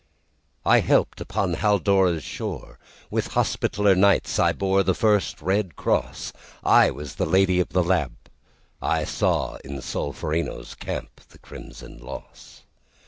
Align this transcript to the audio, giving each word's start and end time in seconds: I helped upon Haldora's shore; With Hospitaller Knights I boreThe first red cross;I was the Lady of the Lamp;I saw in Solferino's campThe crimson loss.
I 0.65 0.79
helped 0.79 1.21
upon 1.21 1.53
Haldora's 1.53 2.23
shore; 2.23 2.79
With 3.11 3.33
Hospitaller 3.37 3.93
Knights 3.93 4.39
I 4.39 4.51
boreThe 4.51 4.95
first 4.95 5.39
red 5.43 5.75
cross;I 5.75 6.89
was 6.89 7.17
the 7.21 7.27
Lady 7.27 7.59
of 7.59 7.69
the 7.69 7.83
Lamp;I 7.83 9.03
saw 9.05 9.57
in 9.57 9.79
Solferino's 9.79 10.73
campThe 10.73 11.39
crimson 11.43 11.99
loss. 11.99 12.63